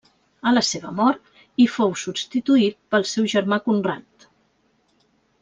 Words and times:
A 0.51 0.51
la 0.53 0.61
seva 0.69 0.93
mort, 0.99 1.29
hi 1.63 1.67
fou 1.73 1.93
substituït 2.05 2.79
pel 2.95 3.07
seu 3.11 3.29
germà 3.35 3.61
Conrad. 3.69 4.27